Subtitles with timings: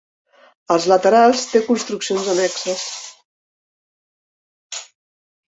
[0.75, 2.87] Als laterals té construccions annexes.